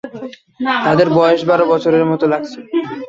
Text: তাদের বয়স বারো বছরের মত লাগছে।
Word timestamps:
তাদের 0.85 1.07
বয়স 1.17 1.41
বারো 1.49 1.65
বছরের 1.71 2.03
মত 2.05 2.21
লাগছে। 2.33 2.59